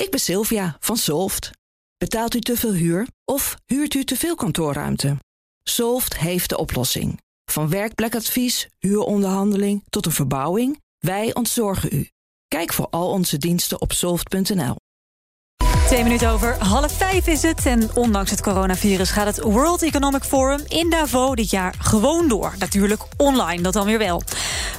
Ik 0.00 0.10
ben 0.10 0.20
Sylvia 0.20 0.76
van 0.80 0.96
Solft. 0.96 1.50
Betaalt 1.98 2.34
u 2.34 2.40
te 2.40 2.56
veel 2.56 2.72
huur 2.72 3.06
of 3.24 3.56
huurt 3.66 3.94
u 3.94 4.04
te 4.04 4.16
veel 4.16 4.34
kantoorruimte? 4.34 5.16
Solft 5.62 6.18
heeft 6.18 6.48
de 6.48 6.58
oplossing. 6.58 7.20
Van 7.44 7.68
werkplekadvies, 7.68 8.68
huuronderhandeling 8.78 9.82
tot 9.90 10.06
een 10.06 10.12
verbouwing, 10.12 10.80
wij 10.98 11.34
ontzorgen 11.34 11.88
u. 11.92 12.08
Kijk 12.48 12.72
voor 12.72 12.86
al 12.90 13.10
onze 13.10 13.38
diensten 13.38 13.80
op 13.80 13.92
soft.nl. 13.92 14.76
Twee 15.86 16.02
minuten 16.02 16.30
over 16.30 16.56
half 16.64 16.92
vijf 16.92 17.26
is 17.26 17.42
het. 17.42 17.66
En 17.66 17.96
ondanks 17.96 18.30
het 18.30 18.42
coronavirus 18.42 19.10
gaat 19.10 19.26
het 19.26 19.40
World 19.40 19.82
Economic 19.82 20.22
Forum 20.22 20.60
in 20.68 20.90
Davos 20.90 21.34
dit 21.34 21.50
jaar 21.50 21.74
gewoon 21.78 22.28
door. 22.28 22.54
Natuurlijk 22.58 23.02
online, 23.16 23.62
dat 23.62 23.72
dan 23.72 23.86
weer 23.86 23.98
wel. 23.98 24.22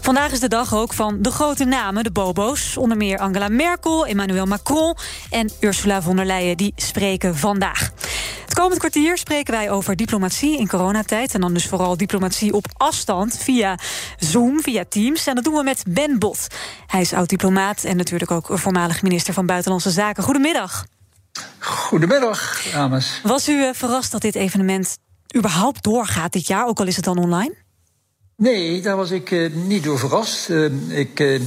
Vandaag 0.01 0.31
is 0.31 0.39
de 0.39 0.47
dag 0.47 0.73
ook 0.73 0.93
van 0.93 1.21
de 1.21 1.31
grote 1.31 1.65
namen, 1.65 2.03
de 2.03 2.11
bobo's. 2.11 2.77
Onder 2.77 2.97
meer 2.97 3.19
Angela 3.19 3.47
Merkel, 3.47 4.05
Emmanuel 4.05 4.45
Macron 4.45 4.95
en 5.29 5.49
Ursula 5.59 6.01
von 6.01 6.15
der 6.15 6.25
Leyen. 6.25 6.57
Die 6.57 6.73
spreken 6.75 7.37
vandaag. 7.37 7.91
Het 8.45 8.53
komend 8.53 8.79
kwartier 8.79 9.17
spreken 9.17 9.53
wij 9.53 9.71
over 9.71 9.95
diplomatie 9.95 10.57
in 10.57 10.67
coronatijd. 10.67 11.33
En 11.33 11.41
dan 11.41 11.53
dus 11.53 11.65
vooral 11.65 11.97
diplomatie 11.97 12.53
op 12.53 12.65
afstand 12.73 13.37
via 13.37 13.77
Zoom, 14.17 14.61
via 14.61 14.83
Teams. 14.89 15.27
En 15.27 15.35
dat 15.35 15.43
doen 15.43 15.53
we 15.53 15.63
met 15.63 15.83
Ben 15.87 16.19
Bot. 16.19 16.47
Hij 16.87 17.01
is 17.01 17.13
oud-diplomaat 17.13 17.83
en 17.83 17.97
natuurlijk 17.97 18.31
ook 18.31 18.47
voormalig 18.51 19.01
minister 19.01 19.33
van 19.33 19.45
Buitenlandse 19.45 19.91
Zaken. 19.91 20.23
Goedemiddag. 20.23 20.85
Goedemiddag, 21.59 22.63
dames. 22.71 23.19
Was 23.23 23.49
u 23.49 23.63
eh, 23.63 23.69
verrast 23.73 24.11
dat 24.11 24.21
dit 24.21 24.35
evenement 24.35 24.97
überhaupt 25.35 25.83
doorgaat 25.83 26.31
dit 26.31 26.47
jaar, 26.47 26.67
ook 26.67 26.79
al 26.79 26.87
is 26.87 26.95
het 26.95 27.05
dan 27.05 27.17
online? 27.17 27.60
Nee, 28.41 28.81
daar 28.81 28.95
was 28.95 29.11
ik 29.11 29.31
uh, 29.31 29.53
niet 29.53 29.83
door 29.83 29.99
verrast. 29.99 30.49
Uh, 30.49 30.71
ik 30.87 31.19
uh, 31.19 31.39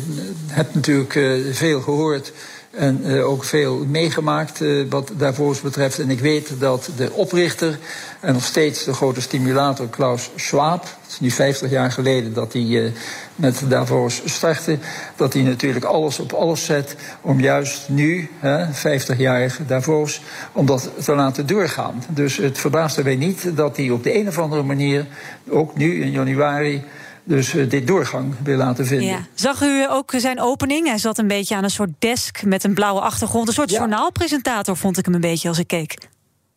heb 0.46 0.74
natuurlijk 0.74 1.12
veel 1.56 1.80
gehoord 1.80 2.32
en 2.76 3.22
ook 3.22 3.44
veel 3.44 3.84
meegemaakt 3.88 4.60
wat 4.88 5.10
daarvoor 5.16 5.56
betreft. 5.62 5.98
En 5.98 6.10
ik 6.10 6.20
weet 6.20 6.50
dat 6.58 6.90
de 6.96 7.12
oprichter 7.12 7.78
en 8.20 8.32
nog 8.32 8.44
steeds 8.44 8.84
de 8.84 8.92
grote 8.92 9.20
stimulator 9.20 9.88
Klaus 9.88 10.30
Schwab, 10.36 10.82
het 10.82 11.12
is 11.12 11.20
nu 11.20 11.30
50 11.30 11.70
jaar 11.70 11.92
geleden 11.92 12.32
dat 12.32 12.52
hij 12.52 12.92
met 13.36 13.62
Davos 13.68 14.22
startte, 14.24 14.78
dat 15.16 15.32
hij 15.32 15.42
natuurlijk 15.42 15.84
alles 15.84 16.18
op 16.18 16.32
alles 16.32 16.64
zet 16.64 16.96
om 17.20 17.40
juist 17.40 17.88
nu, 17.88 18.28
hè, 18.38 18.72
50 18.72 19.18
jaar 19.18 19.56
Davos, 19.66 20.20
om 20.52 20.66
dat 20.66 20.90
te 21.04 21.14
laten 21.14 21.46
doorgaan. 21.46 22.04
Dus 22.08 22.36
het 22.36 22.58
verbaasde 22.58 23.02
mij 23.02 23.16
niet 23.16 23.56
dat 23.56 23.76
hij 23.76 23.90
op 23.90 24.02
de 24.02 24.18
een 24.18 24.28
of 24.28 24.38
andere 24.38 24.62
manier, 24.62 25.06
ook 25.48 25.76
nu 25.76 26.02
in 26.02 26.10
januari, 26.10 26.84
dus 27.24 27.54
uh, 27.54 27.70
dit 27.70 27.86
doorgang 27.86 28.34
wil 28.42 28.56
laten 28.56 28.86
vinden. 28.86 29.08
Ja. 29.08 29.26
Zag 29.34 29.62
u 29.62 29.86
ook 29.90 30.12
zijn 30.16 30.40
opening? 30.40 30.86
Hij 30.86 30.98
zat 30.98 31.18
een 31.18 31.28
beetje 31.28 31.54
aan 31.54 31.64
een 31.64 31.70
soort 31.70 31.90
desk 31.98 32.44
met 32.44 32.64
een 32.64 32.74
blauwe 32.74 33.00
achtergrond. 33.00 33.48
Een 33.48 33.54
soort 33.54 33.70
ja. 33.70 33.78
journaalpresentator 33.78 34.76
vond 34.76 34.98
ik 34.98 35.04
hem 35.04 35.14
een 35.14 35.20
beetje 35.20 35.48
als 35.48 35.58
ik 35.58 35.66
keek. 35.66 35.98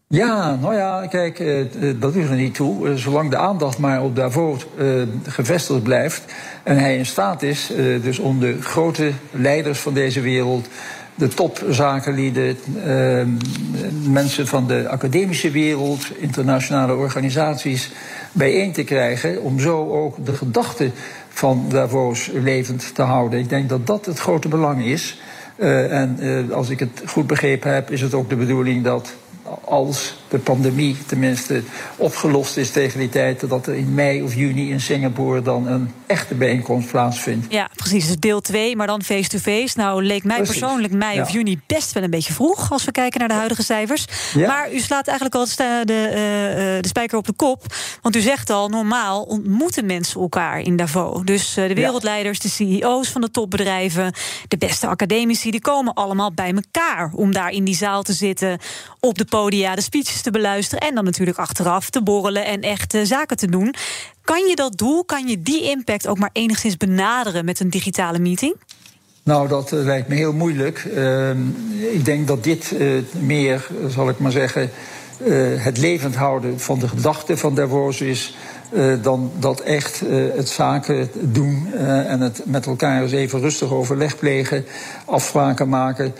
Ja, 0.08 0.56
nou 0.56 0.76
ja, 0.76 1.08
kijk, 1.08 1.40
uh, 1.40 1.66
dat 2.00 2.14
doet 2.14 2.30
er 2.30 2.36
niet 2.36 2.56
toe. 2.56 2.90
Uh, 2.90 2.96
zolang 2.96 3.30
de 3.30 3.38
aandacht 3.38 3.78
maar 3.78 4.04
op 4.04 4.16
Davos 4.16 4.66
gevestigd 5.24 5.84
blijft 5.84 6.34
en 6.64 6.78
hij 6.78 6.98
in 6.98 7.06
staat 7.06 7.44
is, 7.44 7.72
dus 8.02 8.20
om 8.20 8.40
de 8.40 8.62
grote 8.62 9.12
leiders 9.32 9.80
van 9.80 9.94
deze 9.94 10.22
wereld 10.22 10.68
de 11.18 11.28
topzakenlieden, 11.28 12.58
uh, 12.86 13.22
mensen 14.10 14.48
van 14.48 14.68
de 14.68 14.90
academische 14.90 15.52
wereld, 15.52 16.06
internationale 16.18 16.96
organisaties 16.96 17.92
bijeen 18.32 18.72
te 18.72 18.84
krijgen. 18.84 19.42
Om 19.42 19.60
zo 19.60 19.92
ook 19.92 20.26
de 20.26 20.34
gedachte 20.34 20.92
van 21.30 21.66
Davos 21.70 22.30
levend 22.34 22.96
te 22.96 23.02
houden. 23.02 23.40
Ik 23.40 23.50
denk 23.50 23.70
dat 23.70 23.88
dat 23.88 24.06
het 24.06 24.20
grote 24.20 24.48
belang 24.48 24.86
is. 24.86 25.20
Uh, 25.56 26.02
en 26.02 26.18
uh, 26.20 26.52
als 26.52 26.70
ik 26.70 26.80
het 26.80 27.02
goed 27.06 27.28
begrepen 27.28 27.74
heb, 27.74 27.92
is 27.92 28.02
het 28.02 28.14
ook 28.14 28.30
de 28.30 28.36
bedoeling 28.36 28.84
dat 28.84 29.14
als 29.64 30.24
de 30.30 30.38
pandemie 30.38 30.98
tenminste 31.06 31.64
opgelost 31.96 32.58
is 32.58 32.72
tegen 32.72 33.00
die 33.00 33.10
tijd, 33.10 33.50
dat 33.50 33.68
er 33.68 33.76
in 33.76 33.94
mei 33.94 34.24
of 34.24 34.36
juni 34.36 34.70
in 34.70 34.82
Singapore 34.82 35.42
dan 35.42 35.68
een 35.68 35.92
echte 36.06 36.36
bijeenkomst 36.36 36.92
plaatsvindt. 36.92 37.46
Ja, 37.50 37.70
precies. 37.76 38.08
Dus 38.08 38.18
deel 38.18 38.42
2, 38.42 38.76
maar 38.76 38.88
dan 38.88 39.04
face-to-face. 39.04 39.78
Nou, 39.78 40.04
leek 40.04 40.24
mij 40.24 40.36
precies. 40.38 40.60
persoonlijk 40.60 40.94
mei 40.94 41.16
ja. 41.16 41.22
of 41.22 41.30
juni 41.30 41.60
best 41.68 41.92
wel 41.92 42.04
een 42.04 42.10
beetje 42.10 42.34
vroeg 42.34 42.72
als 42.72 42.86
we 42.86 42.92
kijken 42.92 43.20
naar 43.20 43.28
de 43.28 43.34
huidige 43.34 43.64
cijfers. 43.64 44.06
Ja. 44.34 44.48
Maar 44.48 44.74
u 44.74 44.80
slaat 44.80 45.08
eigenlijk 45.08 45.36
al 45.36 45.46
de, 45.46 45.82
de, 45.86 46.08
uh, 46.10 46.82
de 46.82 46.88
spijker 46.88 47.18
op 47.18 47.26
de 47.26 47.34
kop. 47.34 47.66
Want 48.02 48.16
u 48.16 48.20
zegt 48.20 48.50
al, 48.50 48.70
normaal 48.70 49.22
ontmoeten 49.22 49.86
mensen 49.86 50.22
elkaar 50.22 50.60
in 50.60 50.76
Davos. 50.76 51.22
Dus 51.24 51.58
uh, 51.58 51.68
de 51.68 51.74
wereldleiders, 51.74 52.40
de 52.40 52.50
CEO's 52.50 53.10
van 53.10 53.22
de 53.22 53.32
topbedrijven, 53.32 54.14
de 54.48 54.58
beste 54.58 54.88
academici, 54.88 55.52
die 55.52 55.62
komen 55.62 55.94
allemaal 55.94 56.34
bij 56.34 56.54
elkaar 56.54 57.12
om 57.14 57.34
daar 57.34 57.52
in 57.52 57.64
die 57.64 57.76
zaal 57.76 58.04
te 58.04 58.14
zitten, 58.14 58.60
op 59.00 59.18
de 59.18 59.26
podia 59.26 59.76
de 59.76 59.82
speeches 59.82 60.17
te 60.22 60.32
beluisteren 60.32 60.88
en 60.88 60.96
dan 60.96 61.04
natuurlijk 61.04 61.38
achteraf 61.38 61.90
te 61.90 62.04
borrelen 62.04 62.46
en 62.46 62.62
echt 62.62 62.98
zaken 63.04 63.38
te 63.38 63.48
doen. 63.48 63.74
Kan 64.24 64.48
je 64.48 64.56
dat 64.56 64.78
doel, 64.78 65.06
kan 65.06 65.28
je 65.28 65.42
die 65.42 65.64
impact 65.70 66.08
ook 66.08 66.18
maar 66.18 66.30
enigszins 66.34 66.78
benaderen 66.78 67.46
met 67.46 67.60
een 67.60 67.70
digitale 67.70 68.20
meeting? 68.20 68.56
Nou, 69.24 69.48
dat 69.48 69.72
uh, 69.72 69.84
lijkt 69.84 70.08
me 70.08 70.16
heel 70.16 70.34
moeilijk. 70.34 70.88
Uh, 70.96 71.30
ik 71.92 72.06
denk 72.06 72.28
dat 72.28 72.44
dit 72.44 72.72
uh, 72.72 73.02
meer, 73.20 73.68
zal 73.88 74.10
ik 74.10 74.20
maar 74.20 74.32
zeggen, 74.32 74.70
het 75.58 75.78
levend 75.78 76.16
houden 76.16 76.60
van 76.60 76.80
de 76.80 76.88
gedachten 76.88 77.38
van 77.38 77.56
Davos 77.56 78.02
is. 78.02 78.36
Dan 79.02 79.32
dat 79.40 79.60
echt 79.60 80.02
het 80.36 80.50
zaken 80.50 81.10
doen 81.20 81.74
en 82.08 82.22
het 82.22 82.42
met 82.46 82.66
elkaar 82.66 83.02
eens 83.02 83.12
even 83.12 83.40
rustig 83.40 83.72
overleg 83.72 84.18
plegen, 84.18 84.66
afspraken 85.06 85.70
maken 85.70 86.14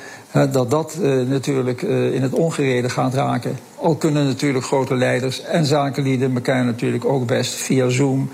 dat 0.52 0.72
dat 0.72 0.98
natuurlijk 1.28 1.82
in 1.82 2.22
het 2.22 2.34
ongereden 2.34 2.90
gaat 2.92 3.14
raken. 3.14 3.58
Al 3.76 3.96
kunnen 3.96 4.26
natuurlijk 4.26 4.66
grote 4.66 4.96
leiders 4.96 5.42
en 5.42 5.66
zakenlieden 5.66 6.36
elkaar 6.36 6.66
natuurlijk 6.66 7.06
ook 7.06 7.26
best 7.26 7.54
via 7.54 7.90
Zoom 7.90 8.30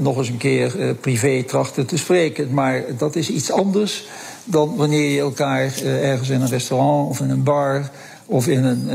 nog 0.00 0.16
eens 0.16 0.28
een 0.28 0.36
keer 0.36 0.94
privé 1.00 1.42
trachten 1.42 1.86
te 1.86 1.98
spreken. 1.98 2.54
Maar 2.54 2.82
dat 2.98 3.16
is 3.16 3.30
iets 3.30 3.52
anders 3.52 4.08
dan 4.44 4.76
wanneer 4.76 5.10
je 5.10 5.20
elkaar 5.20 5.72
ergens 5.84 6.28
in 6.28 6.40
een 6.40 6.48
restaurant 6.48 7.08
of 7.08 7.20
in 7.20 7.30
een 7.30 7.42
bar 7.42 7.90
of 8.26 8.46
in 8.46 8.64
een, 8.64 8.88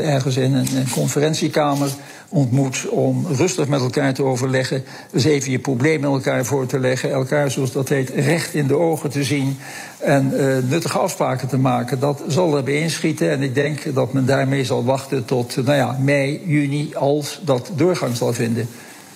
ergens 0.00 0.36
in 0.36 0.54
een 0.54 0.90
conferentiekamer 0.90 1.90
ontmoet 2.28 2.88
om 2.88 3.26
rustig 3.26 3.68
met 3.68 3.80
elkaar 3.80 4.14
te 4.14 4.22
overleggen. 4.22 4.84
Dus 5.10 5.24
even 5.24 5.50
je 5.50 5.58
probleem 5.58 6.00
met 6.00 6.10
elkaar 6.10 6.44
voor 6.44 6.66
te 6.66 6.78
leggen. 6.78 7.12
Elkaar, 7.12 7.50
zoals 7.50 7.72
dat 7.72 7.88
heet, 7.88 8.10
recht 8.10 8.54
in 8.54 8.66
de 8.66 8.76
ogen 8.76 9.10
te 9.10 9.24
zien. 9.24 9.58
En 9.98 10.32
uh, 10.34 10.56
nuttige 10.68 10.98
afspraken 10.98 11.48
te 11.48 11.58
maken. 11.58 12.00
Dat 12.00 12.22
zal 12.28 12.56
er 12.56 12.62
bij 12.62 12.80
inschieten. 12.80 13.30
En 13.30 13.42
ik 13.42 13.54
denk 13.54 13.94
dat 13.94 14.12
men 14.12 14.26
daarmee 14.26 14.64
zal 14.64 14.84
wachten 14.84 15.24
tot 15.24 15.56
nou 15.56 15.76
ja, 15.76 15.96
mei, 16.00 16.42
juni, 16.46 16.94
als 16.94 17.40
dat 17.44 17.70
doorgang 17.74 18.16
zal 18.16 18.32
vinden. 18.32 18.68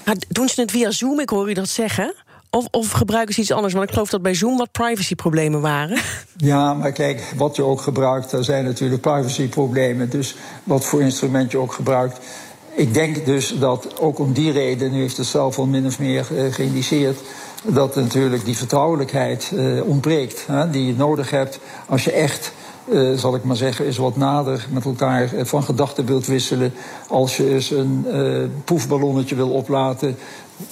Maar 0.04 0.16
doen 0.28 0.48
ze 0.48 0.60
het 0.60 0.70
via 0.70 0.90
Zoom? 0.90 1.20
Ik 1.20 1.28
hoor 1.28 1.50
u 1.50 1.52
dat 1.52 1.68
zeggen. 1.68 2.14
Of, 2.50 2.66
of, 2.70 2.90
gebruiken 2.90 3.34
ze 3.34 3.40
iets 3.40 3.50
anders? 3.50 3.72
Want 3.72 3.84
ik 3.84 3.92
geloof 3.92 4.10
dat 4.10 4.22
bij 4.22 4.34
Zoom 4.34 4.56
wat 4.56 4.72
privacyproblemen 4.72 5.60
waren. 5.60 5.98
Ja, 6.36 6.74
maar 6.74 6.92
kijk, 6.92 7.32
wat 7.36 7.56
je 7.56 7.62
ook 7.62 7.80
gebruikt, 7.80 8.30
daar 8.30 8.44
zijn 8.44 8.64
natuurlijk 8.64 9.02
privacyproblemen. 9.02 10.10
Dus 10.10 10.36
wat 10.64 10.84
voor 10.84 11.02
instrument 11.02 11.50
je 11.50 11.58
ook 11.58 11.72
gebruikt. 11.72 12.18
Ik 12.74 12.94
denk 12.94 13.26
dus 13.26 13.58
dat 13.58 14.00
ook 14.00 14.18
om 14.18 14.32
die 14.32 14.52
reden, 14.52 14.92
nu 14.92 15.00
heeft 15.00 15.16
het 15.16 15.26
zelf 15.26 15.58
al 15.58 15.66
min 15.66 15.86
of 15.86 15.98
meer 15.98 16.26
uh, 16.32 16.52
geïndiceerd, 16.52 17.20
dat 17.64 17.94
natuurlijk 17.94 18.44
die 18.44 18.56
vertrouwelijkheid 18.56 19.50
uh, 19.54 19.84
ontbreekt. 19.88 20.46
Hè, 20.46 20.70
die 20.70 20.86
je 20.86 20.94
nodig 20.94 21.30
hebt 21.30 21.58
als 21.86 22.04
je 22.04 22.12
echt, 22.12 22.52
uh, 22.88 23.18
zal 23.18 23.34
ik 23.34 23.44
maar 23.44 23.56
zeggen, 23.56 23.84
eens 23.84 23.96
wat 23.96 24.16
nader 24.16 24.66
met 24.70 24.84
elkaar 24.84 25.30
van 25.36 25.62
gedachten 25.62 26.06
wilt 26.06 26.26
wisselen. 26.26 26.74
Als 27.08 27.36
je 27.36 27.50
eens 27.50 27.70
een 27.70 28.06
proefballonnetje 28.64 29.34
wil 29.34 29.50
oplaten. 29.50 30.16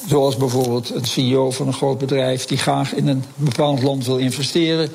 Zoals 0.06 0.36
bijvoorbeeld 0.36 0.94
een 0.94 1.04
CEO 1.04 1.50
van 1.50 1.66
een 1.66 1.72
groot 1.72 1.98
bedrijf 1.98 2.44
die 2.44 2.58
graag 2.58 2.94
in 2.94 3.08
een 3.08 3.24
bepaald 3.34 3.82
land 3.82 4.06
wil 4.06 4.18
investeren. 4.18 4.88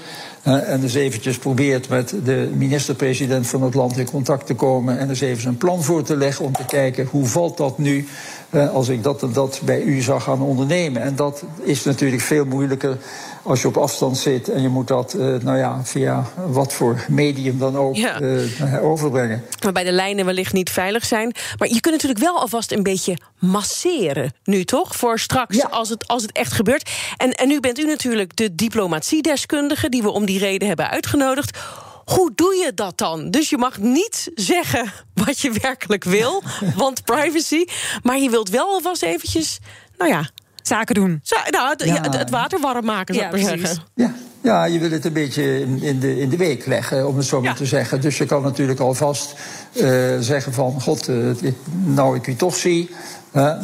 Uh, 0.47 0.69
en 0.69 0.81
dus 0.81 0.93
eventjes 0.93 1.37
probeert 1.37 1.89
met 1.89 2.15
de 2.23 2.49
minister-president 2.53 3.47
van 3.47 3.61
het 3.61 3.73
land 3.73 3.97
in 3.97 4.09
contact 4.09 4.45
te 4.45 4.53
komen. 4.53 4.99
En 4.99 5.07
dus 5.07 5.21
even 5.21 5.41
zijn 5.41 5.57
plan 5.57 5.83
voor 5.83 6.03
te 6.03 6.17
leggen 6.17 6.45
om 6.45 6.53
te 6.53 6.65
kijken 6.65 7.07
hoe 7.11 7.25
valt 7.25 7.57
dat 7.57 7.77
nu 7.77 8.07
uh, 8.49 8.73
als 8.73 8.87
ik 8.87 9.03
dat 9.03 9.23
en 9.23 9.33
dat 9.33 9.61
bij 9.65 9.81
u 9.81 10.01
zou 10.01 10.21
gaan 10.21 10.41
ondernemen. 10.41 11.01
En 11.01 11.15
dat 11.15 11.43
is 11.63 11.83
natuurlijk 11.83 12.21
veel 12.21 12.45
moeilijker 12.45 12.97
als 13.43 13.61
je 13.61 13.67
op 13.67 13.77
afstand 13.77 14.17
zit 14.17 14.49
en 14.49 14.61
je 14.61 14.69
moet 14.69 14.87
dat, 14.87 15.13
uh, 15.17 15.35
nou 15.41 15.57
ja, 15.57 15.81
via 15.83 16.25
wat 16.47 16.73
voor 16.73 17.05
medium 17.07 17.57
dan 17.57 17.77
ook 17.77 17.95
ja. 17.95 18.21
uh, 18.21 18.83
overbrengen. 18.83 19.43
Waarbij 19.59 19.83
de 19.83 19.91
lijnen 19.91 20.25
wellicht 20.25 20.53
niet 20.53 20.69
veilig 20.69 21.05
zijn. 21.05 21.35
Maar 21.57 21.67
je 21.67 21.79
kunt 21.79 21.93
natuurlijk 21.93 22.21
wel 22.21 22.39
alvast 22.39 22.71
een 22.71 22.83
beetje 22.83 23.17
masseren 23.39 24.33
nu, 24.43 24.63
toch? 24.63 24.84
Voor 24.93 25.19
straks, 25.19 25.55
ja. 25.55 25.67
als, 25.67 25.89
het, 25.89 26.07
als 26.07 26.21
het 26.21 26.31
echt 26.31 26.51
gebeurt. 26.51 26.89
En, 27.17 27.31
en 27.31 27.47
nu 27.47 27.59
bent 27.59 27.79
u 27.79 27.85
natuurlijk 27.85 28.35
de 28.35 28.55
diplomatiedeskundige 28.55 29.89
die 29.89 30.01
we 30.01 30.09
om 30.09 30.25
die 30.25 30.39
reden 30.39 30.67
hebben 30.67 30.89
uitgenodigd. 30.89 31.57
Hoe 32.05 32.31
doe 32.35 32.55
je 32.55 32.71
dat 32.73 32.97
dan? 32.97 33.31
Dus 33.31 33.49
je 33.49 33.57
mag 33.57 33.77
niet 33.77 34.31
zeggen 34.35 34.91
wat 35.25 35.39
je 35.39 35.51
werkelijk 35.61 36.03
wil, 36.03 36.43
want 36.75 37.03
privacy. 37.03 37.65
Maar 38.03 38.19
je 38.19 38.29
wilt 38.29 38.49
wel 38.49 38.67
alvast 38.67 39.03
eventjes, 39.03 39.59
nou 39.97 40.11
ja, 40.11 40.29
zaken 40.61 40.95
doen. 40.95 41.19
Zo, 41.23 41.35
nou, 41.49 41.69
het, 41.69 41.83
ja. 41.83 42.17
het, 42.17 42.29
water 42.29 42.59
warm 42.59 42.85
maken, 42.85 43.15
zou 43.15 43.25
ik 43.25 43.31
maar 43.31 43.57
zeggen. 43.57 43.83
Ja. 43.95 44.13
Ja, 44.45 44.65
je 44.65 44.79
wil 44.79 44.91
het 44.91 45.05
een 45.05 45.13
beetje 45.13 45.59
in, 45.81 45.99
de, 45.99 46.19
in 46.19 46.29
de 46.29 46.37
week 46.37 46.65
leggen, 46.65 47.07
om 47.07 47.17
het 47.17 47.25
zo 47.25 47.41
maar 47.41 47.55
te 47.55 47.65
zeggen. 47.65 48.01
Dus 48.01 48.17
je 48.17 48.25
kan 48.25 48.41
natuurlijk 48.41 48.79
alvast 48.79 49.33
uh, 49.73 50.17
zeggen 50.19 50.53
van... 50.53 50.81
god, 50.81 51.09
uh, 51.09 51.35
nou 51.83 52.15
ik 52.15 52.27
u 52.27 52.35
toch 52.35 52.55
zie... 52.55 52.89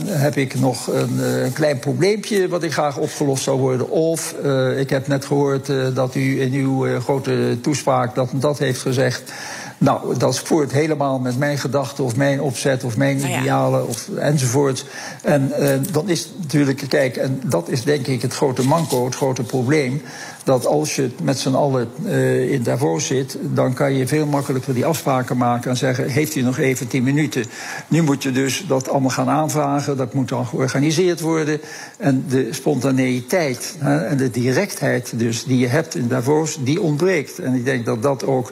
Heb 0.06 0.36
ik 0.36 0.60
nog 0.60 0.88
een, 0.88 1.20
een, 1.20 1.54
klein 1.54 1.80
probleempje 1.80 2.48
wat 2.48 2.64
ik 2.64 2.74
graag 2.74 2.98
opgelost 2.98 3.44
zou 3.44 3.60
worden? 3.60 3.90
Of 3.90 4.36
ik 4.78 4.90
heb 4.90 5.08
net 5.08 5.26
gehoord 5.26 5.72
dat 5.94 6.16
u 6.16 6.42
in 6.42 6.54
uw 6.54 7.00
grote 7.00 7.58
toespraak 7.62 8.16
dat 8.16 8.30
dat 8.34 8.60
heeft 8.60 8.82
gezegd. 8.82 9.34
Nou, 9.82 10.18
dat 10.18 10.40
voert 10.40 10.72
helemaal 10.72 11.20
met 11.20 11.38
mijn 11.38 11.58
gedachten 11.58 12.04
of 12.04 12.16
mijn 12.16 12.42
opzet 12.42 12.84
of 12.84 12.98
mijn 12.98 13.18
nou 13.18 13.40
idealen 13.40 13.88
of, 13.88 14.10
enzovoort. 14.18 14.86
En 15.24 15.52
uh, 15.60 15.70
dan 15.92 16.10
is 16.10 16.32
natuurlijk, 16.42 16.84
kijk, 16.88 17.16
en 17.16 17.42
dat 17.46 17.70
is 17.70 17.84
denk 17.84 18.08
ik 18.08 18.22
het 18.22 18.34
grote 18.34 18.64
manco, 18.64 19.06
het 19.06 19.16
grote 19.16 19.44
probleem. 19.44 20.02
Dat 20.44 20.66
als 20.66 20.96
je 20.96 21.10
met 21.24 21.40
z'n 21.40 21.54
allen 21.54 21.90
uh, 22.06 22.52
in 22.52 22.64
Davos 22.64 23.06
zit, 23.06 23.38
dan 23.42 23.74
kan 23.74 23.94
je 23.94 24.08
veel 24.08 24.26
makkelijker 24.26 24.74
die 24.74 24.86
afspraken 24.86 25.38
maken 25.38 25.70
en 25.70 25.78
zeggen: 25.78 26.10
Heeft 26.10 26.36
u 26.36 26.42
nog 26.42 26.58
even 26.58 26.88
tien 26.88 27.04
minuten? 27.04 27.46
Nu 27.88 28.02
moet 28.02 28.24
je 28.24 28.32
dus 28.32 28.66
dat 28.68 28.90
allemaal 28.90 29.10
gaan 29.10 29.30
aanvragen, 29.30 29.98
dat 29.98 30.14
moet 30.14 30.30
dan 30.30 30.46
georganiseerd 30.46 31.20
worden. 31.20 31.62
En 31.98 32.26
de 32.30 32.48
spontaneïteit 32.52 33.76
hè, 33.80 34.06
en 34.06 34.18
de 34.18 34.30
directheid 34.30 35.20
dus 35.20 35.44
die 35.44 35.58
je 35.58 35.68
hebt 35.68 35.96
in 35.96 36.08
Davos, 36.08 36.58
die 36.64 36.82
ontbreekt. 36.82 37.40
En 37.40 37.54
ik 37.54 37.66
denk 37.66 37.86
dat 37.86 38.02
dat 38.02 38.26
ook 38.26 38.52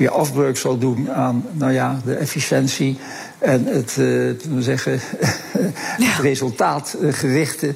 weer 0.00 0.10
afbreuk 0.10 0.56
zal 0.56 0.78
doen 0.78 1.10
aan 1.10 1.44
nou 1.52 1.72
ja, 1.72 2.00
de 2.04 2.14
efficiëntie 2.14 2.98
en 3.38 3.66
het, 3.66 3.96
uh, 3.98 4.30
zeggen, 4.58 5.00
het 6.10 6.18
resultaatgerichte. 6.20 7.74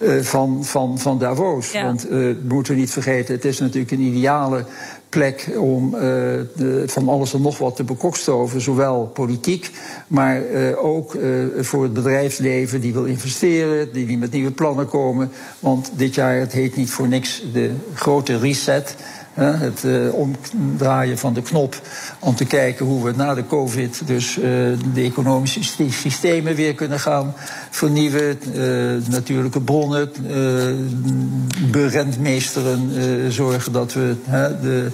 Uh, 0.00 0.22
van, 0.22 0.64
van, 0.64 0.98
van 0.98 1.18
Davos. 1.18 1.72
Ja. 1.72 1.84
Want 1.84 2.04
uh, 2.04 2.10
we 2.10 2.36
moeten 2.48 2.76
niet 2.76 2.90
vergeten, 2.90 3.34
het 3.34 3.44
is 3.44 3.58
natuurlijk 3.58 3.90
een 3.90 4.00
ideale 4.00 4.64
plek 5.08 5.48
om 5.58 5.94
uh, 5.94 6.00
de, 6.00 6.82
van 6.86 7.08
alles 7.08 7.34
en 7.34 7.42
nog 7.42 7.58
wat 7.58 7.76
te 7.76 7.84
bekokstoven. 7.84 8.60
Zowel 8.60 9.06
politiek, 9.06 9.70
maar 10.06 10.42
ook 10.76 11.16
voor 11.58 11.82
het 11.82 11.92
bedrijfsleven 11.92 12.80
die 12.80 12.92
wil 12.92 13.04
investeren, 13.04 13.92
die, 13.92 14.06
die 14.06 14.18
met 14.18 14.32
nieuwe 14.32 14.50
plannen 14.50 14.88
komen. 14.88 15.30
Want 15.58 15.90
dit 15.94 16.14
jaar, 16.14 16.38
het 16.38 16.52
heet 16.52 16.76
niet 16.76 16.90
voor 16.90 17.08
niks 17.08 17.42
de 17.52 17.70
grote 17.94 18.38
reset. 18.38 18.96
Het 19.36 19.82
uh, 19.84 20.14
omdraaien 20.14 21.18
van 21.18 21.34
de 21.34 21.42
knop 21.42 21.80
om 22.18 22.34
te 22.34 22.44
kijken 22.44 22.86
hoe 22.86 23.04
we 23.04 23.12
na 23.16 23.34
de 23.34 23.46
COVID 23.46 24.02
dus 24.06 24.36
uh, 24.36 24.44
de 24.94 25.02
economische 25.02 25.62
systemen 25.90 26.54
weer 26.54 26.74
kunnen 26.74 27.00
gaan 27.00 27.34
vernieuwen. 27.70 28.38
Uh, 28.54 29.08
natuurlijke 29.08 29.60
bronnen, 29.60 30.10
berendmeesteren, 31.70 33.32
zorgen 33.32 33.72
dat 33.72 33.92
we 33.92 34.16
de 34.62 34.90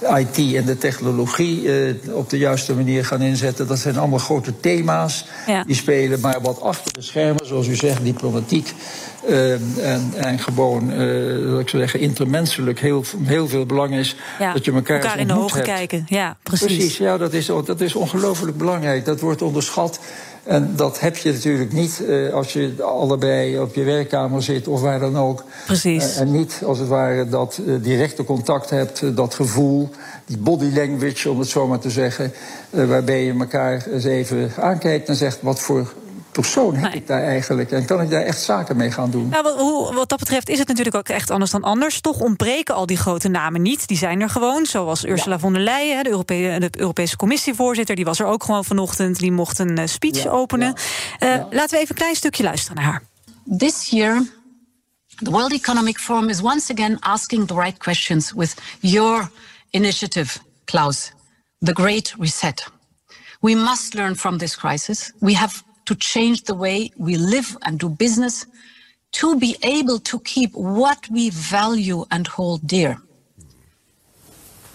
IT 0.00 0.54
en 0.54 0.64
de 0.64 0.78
technologie 0.78 1.68
op 2.12 2.30
de 2.30 2.38
juiste 2.38 2.74
manier 2.74 3.04
gaan 3.04 3.22
inzetten. 3.22 3.66
Dat 3.66 3.78
zijn 3.78 3.98
allemaal 3.98 4.18
grote 4.18 4.60
thema's 4.60 5.26
ja. 5.46 5.64
die 5.64 5.76
spelen. 5.76 6.20
Maar 6.20 6.40
wat 6.40 6.60
achter 6.60 6.92
de 6.92 7.02
schermen, 7.02 7.46
zoals 7.46 7.66
u 7.66 7.74
zegt, 7.74 8.04
diplomatiek 8.04 8.74
en, 9.26 10.12
en, 10.16 10.38
gewoon, 10.38 10.90
uh, 10.90 11.58
ik 11.58 11.68
zou 11.68 11.82
zeggen, 11.82 12.00
intermenselijk 12.00 12.80
heel, 12.80 13.04
heel 13.22 13.48
veel 13.48 13.66
belang 13.66 13.94
is. 13.94 14.16
Ja, 14.38 14.52
dat 14.52 14.64
je 14.64 14.72
elkaar, 14.72 15.00
elkaar 15.00 15.18
in 15.18 15.26
de 15.26 15.38
ogen 15.38 15.56
hebt. 15.56 15.68
kijken. 15.68 16.04
Ja, 16.08 16.36
precies. 16.42 16.66
Precies, 16.66 16.96
ja, 16.96 17.18
dat 17.18 17.32
is, 17.32 17.46
dat 17.46 17.80
is 17.80 17.94
ongelooflijk 17.94 18.56
belangrijk. 18.56 19.04
Dat 19.04 19.20
wordt 19.20 19.42
onderschat. 19.42 20.00
En 20.44 20.72
dat 20.76 21.00
heb 21.00 21.16
je 21.16 21.32
natuurlijk 21.32 21.72
niet 21.72 22.02
uh, 22.08 22.32
als 22.32 22.52
je 22.52 22.74
allebei 22.82 23.58
op 23.60 23.74
je 23.74 23.82
werkkamer 23.82 24.42
zit 24.42 24.68
of 24.68 24.80
waar 24.80 25.00
dan 25.00 25.18
ook. 25.18 25.44
Precies. 25.66 26.14
Uh, 26.14 26.20
en 26.20 26.30
niet 26.30 26.62
als 26.64 26.78
het 26.78 26.88
ware 26.88 27.28
dat 27.28 27.60
uh, 27.66 27.74
directe 27.82 28.24
contact 28.24 28.70
hebt, 28.70 29.16
dat 29.16 29.34
gevoel, 29.34 29.90
die 30.26 30.38
body 30.38 30.70
language 30.74 31.30
om 31.30 31.38
het 31.38 31.48
zo 31.48 31.66
maar 31.66 31.78
te 31.78 31.90
zeggen. 31.90 32.32
waarbij 32.70 33.24
je 33.24 33.34
elkaar 33.38 33.86
eens 33.92 34.04
even 34.04 34.52
aankijkt 34.58 35.08
en 35.08 35.16
zegt: 35.16 35.38
wat 35.40 35.60
voor 35.60 35.92
persoon 36.34 36.74
heb 36.74 36.94
ik 36.94 37.06
daar 37.06 37.22
eigenlijk? 37.22 37.70
En 37.70 37.84
kan 37.86 38.00
ik 38.00 38.10
daar 38.10 38.22
echt 38.22 38.42
zaken 38.42 38.76
mee 38.76 38.90
gaan 38.90 39.10
doen? 39.10 39.28
Nou, 39.28 39.42
wat, 39.42 39.56
hoe, 39.56 39.94
wat 39.94 40.08
dat 40.08 40.18
betreft 40.18 40.48
is 40.48 40.58
het 40.58 40.68
natuurlijk 40.68 40.96
ook 40.96 41.08
echt 41.08 41.30
anders 41.30 41.50
dan 41.50 41.62
anders. 41.62 42.00
Toch 42.00 42.20
ontbreken 42.20 42.74
al 42.74 42.86
die 42.86 42.96
grote 42.96 43.28
namen 43.28 43.62
niet. 43.62 43.88
Die 43.88 43.96
zijn 43.96 44.20
er 44.20 44.30
gewoon, 44.30 44.66
zoals 44.66 45.04
Ursula 45.04 45.38
von 45.38 45.52
der 45.52 45.62
Leyen, 45.62 46.04
de, 46.04 46.10
Europese, 46.10 46.60
de 46.60 46.78
Europese 46.78 47.16
Commissievoorzitter. 47.16 47.96
Die 47.96 48.04
was 48.04 48.18
er 48.20 48.26
ook 48.26 48.44
gewoon 48.44 48.64
vanochtend. 48.64 49.18
Die 49.18 49.32
mocht 49.32 49.58
een 49.58 49.78
uh, 49.78 49.86
speech 49.86 50.22
ja, 50.22 50.30
openen. 50.30 50.74
Uh, 51.20 51.28
laten 51.50 51.70
we 51.70 51.76
even 51.76 51.88
een 51.88 51.94
klein 51.94 52.16
stukje 52.16 52.42
luisteren 52.42 52.76
naar 52.76 52.84
haar. 52.84 53.02
This 53.58 53.90
year, 53.90 54.26
the 55.22 55.30
World 55.30 55.52
Economic 55.52 55.98
Forum 55.98 56.28
is 56.28 56.40
once 56.40 56.72
again 56.72 56.96
asking 57.00 57.46
the 57.46 57.54
right 57.54 57.78
questions 57.78 58.32
with 58.32 58.54
your 58.80 59.30
initiative, 59.70 60.38
Klaus, 60.64 61.12
the 61.58 61.72
Great 61.72 62.14
Reset. 62.18 62.72
We 63.40 63.54
must 63.54 63.94
learn 63.94 64.16
from 64.16 64.38
this 64.38 64.56
crisis. 64.56 65.12
We 65.18 65.34
have 65.36 65.62
to 65.84 65.94
change 65.94 66.42
the 66.42 66.54
way 66.54 66.90
we 66.96 67.16
live 67.16 67.56
and 67.60 67.78
do 67.78 67.88
business, 67.88 68.46
to 69.10 69.36
be 69.36 69.56
able 69.60 70.00
to 70.00 70.18
keep 70.20 70.50
what 70.52 71.08
we 71.10 71.30
value 71.30 72.04
and 72.08 72.26
hold 72.26 72.60
dear. 72.62 73.02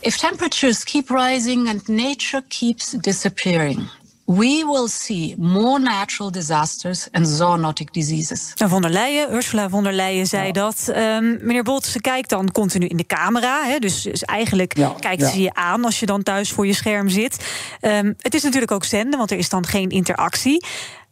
If 0.02 0.18
temperatures 0.18 0.84
keep 0.84 1.10
rising 1.10 1.68
and 1.68 1.88
nature 1.88 2.44
keeps 2.48 2.92
disappearing, 2.92 3.90
we 4.26 4.64
will 4.64 4.88
see 4.88 5.36
more 5.38 5.80
natural 5.80 6.32
disasters 6.32 7.08
and 7.12 7.26
zoonotic 7.26 7.92
diseases. 7.92 8.54
Von 8.56 8.82
der 8.82 8.92
Leyen, 8.92 9.34
Ursula 9.34 9.70
von 9.70 9.84
der 9.84 9.94
Leyen 9.94 10.26
zei 10.26 10.46
ja. 10.46 10.52
dat. 10.52 10.88
Um, 10.88 11.40
meneer 11.42 11.64
Bolt, 11.64 11.86
ze 11.86 12.02
kijkt 12.02 12.30
dan 12.30 12.52
continu 12.52 12.86
in 12.86 12.98
de 12.98 13.06
camera. 13.06 13.64
Hè, 13.66 13.80
dus, 13.80 14.02
dus 14.02 14.24
eigenlijk 14.24 14.78
ja, 14.78 14.96
kijkt 15.00 15.22
ja. 15.22 15.30
ze 15.30 15.42
je 15.42 15.54
aan 15.54 15.86
als 15.86 16.00
je 16.00 16.06
dan 16.06 16.24
thuis 16.24 16.52
voor 16.52 16.68
je 16.68 16.74
scherm 16.74 17.10
zit. 17.10 17.46
Um, 17.82 18.16
het 18.18 18.34
is 18.34 18.44
natuurlijk 18.44 18.72
ook 18.72 18.86
zenden, 18.86 19.18
want 19.18 19.32
er 19.32 19.38
is 19.38 19.50
dan 19.50 19.66
geen 19.66 19.90
interactie. 19.90 20.66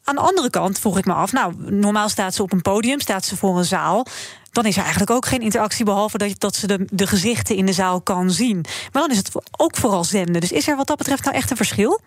Aan 0.07 0.15
de 0.15 0.21
andere 0.21 0.50
kant 0.50 0.80
vroeg 0.80 0.98
ik 0.98 1.06
me 1.06 1.13
af, 1.13 1.31
nou, 1.31 1.54
normaal 1.57 2.09
staat 2.09 2.33
ze 2.33 2.44
op 2.44 2.51
een 2.51 2.62
podium, 2.62 3.00
staat 3.00 3.25
ze 3.25 3.38
voor 3.38 3.57
een 3.57 3.65
zaal. 3.65 4.06
Dan 4.51 4.65
is 4.65 4.75
er 4.75 4.81
eigenlijk 4.81 5.12
ook 5.12 5.25
geen 5.25 5.42
interactie, 5.42 5.86
behalve 5.86 6.18
dat, 6.18 6.39
dat 6.39 6.56
ze 6.56 6.68
de, 6.68 6.88
de 6.92 7.07
gezichten 7.07 7.56
in 7.56 7.65
de 7.65 7.74
zaal 7.74 8.01
kan 8.01 8.31
zien. 8.31 8.65
Maar 8.92 9.01
dan 9.01 9.12
is 9.12 9.18
het 9.18 9.31
ook 9.57 9.75
vooral 9.75 10.04
zenden. 10.04 10.42
Dus 10.42 10.51
is 10.51 10.68
er 10.68 10.75
wat 10.75 10.88
dat 10.88 10.98
betreft 10.98 11.24
nou 11.24 11.36
echt 11.36 11.51
een 11.51 11.57
verschil? 11.57 12.00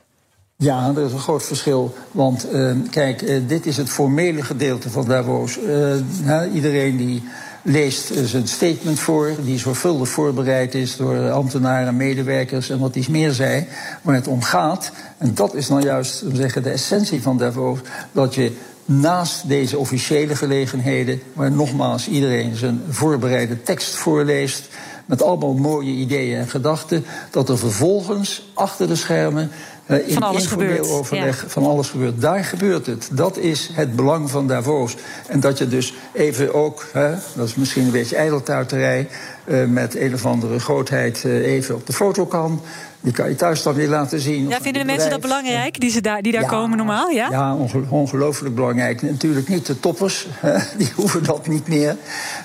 Ja, 0.57 0.93
er 0.97 1.05
is 1.05 1.13
een 1.13 1.19
groot 1.19 1.43
verschil. 1.43 1.95
Want 2.11 2.53
uh, 2.53 2.73
kijk, 2.91 3.23
uh, 3.23 3.41
dit 3.47 3.67
is 3.67 3.77
het 3.77 3.91
formele 3.91 4.43
gedeelte 4.43 4.91
van 4.91 5.05
Davos. 5.05 5.59
Uh, 5.59 6.55
iedereen 6.55 6.97
die 6.97 7.23
leest 7.63 8.13
zijn 8.25 8.49
statement 8.49 8.99
voor, 8.99 9.33
die 9.45 9.59
zorgvuldig 9.59 10.09
voorbereid 10.09 10.75
is 10.75 10.97
door 10.97 11.31
ambtenaren 11.31 11.89
en 11.89 11.97
medewerkers 11.97 12.71
en 12.71 12.79
wat 12.79 12.97
iets 12.97 13.09
meer 13.09 13.33
zei, 13.33 13.67
waar 14.03 14.15
het 14.15 14.29
om 14.29 14.43
gaat. 14.43 14.93
En 15.19 15.35
dat 15.35 15.55
is 15.55 15.69
nou 15.69 15.83
juist 15.83 16.25
zeggen, 16.33 16.63
de 16.63 16.71
essentie 16.71 17.23
van 17.23 17.39
Davos, 17.39 17.79
dat 18.13 18.35
je 18.35 18.53
naast 18.85 19.49
deze 19.49 19.79
officiële 19.79 20.37
gelegenheden, 20.37 21.23
waar 21.33 21.53
nogmaals 21.53 22.09
iedereen 22.09 22.57
zijn 22.57 22.83
voorbereide 22.89 23.63
tekst 23.63 23.95
voorleest, 23.95 24.69
met 25.07 25.23
allemaal 25.23 25.55
mooie 25.55 25.93
ideeën 25.93 26.39
en 26.39 26.49
gedachten, 26.49 27.05
dat 27.31 27.49
er 27.49 27.59
vervolgens 27.59 28.51
achter 28.55 28.89
de 28.89 28.97
schermen 28.97 29.51
uh, 29.87 30.09
in 30.09 30.15
van 30.15 30.23
alles 30.23 30.47
gebeurt. 30.47 30.89
overleg 30.91 31.45
van 31.49 31.67
alles 31.67 31.89
gebeurt. 31.89 32.21
Daar 32.21 32.45
gebeurt 32.45 32.87
het. 32.87 33.09
Dat 33.13 33.37
is 33.37 33.71
het 33.73 33.97
belang 33.97 34.31
van 34.31 34.47
Davos. 34.47 34.97
En 35.27 35.41
dat 35.41 35.59
je 35.59 35.69
dus 35.69 35.95
even 36.13 36.55
ook, 36.55 36.87
hè, 36.93 37.11
dat 37.35 37.47
is 37.47 37.55
misschien 37.55 37.85
een 37.85 37.91
beetje 37.91 38.17
ijdeltuiterij, 38.17 39.09
uh, 39.45 39.65
met 39.65 39.97
een 39.97 40.15
of 40.15 40.27
andere 40.27 40.59
grootheid 40.59 41.23
uh, 41.27 41.47
even 41.47 41.75
op 41.75 41.87
de 41.87 41.93
foto 41.93 42.27
kan. 42.27 42.63
Die 43.03 43.13
kan 43.13 43.29
je 43.29 43.35
thuis 43.35 43.63
dan 43.63 43.75
weer 43.75 43.89
laten 43.89 44.21
zien. 44.21 44.49
Ja, 44.49 44.61
vinden 44.61 44.81
de 44.81 44.93
mensen 44.93 45.11
dat 45.11 45.21
belangrijk, 45.21 45.81
die, 45.81 45.91
ze 45.91 46.01
daar, 46.01 46.23
die 46.23 46.33
daar 46.33 46.43
ja, 46.43 46.49
komen 46.49 46.77
normaal? 46.77 47.09
Ja, 47.09 47.29
ja 47.31 47.57
ongelooflijk 47.89 48.55
belangrijk. 48.55 49.03
Natuurlijk 49.03 49.49
niet 49.49 49.67
de 49.67 49.81
toppers, 49.81 50.27
die 50.79 50.93
hoeven 50.95 51.25
dat 51.25 51.47
niet 51.47 51.69
meer. 51.69 51.97